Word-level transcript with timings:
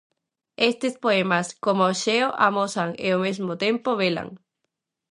Estes 0.69 0.93
poemas, 1.03 1.47
coma 1.63 1.85
o 1.91 1.95
xeo, 2.03 2.27
amosan 2.47 2.89
e 3.05 3.07
ao 3.11 3.19
mesmo 3.27 3.53
tempo 3.65 3.89
velan. 4.01 4.29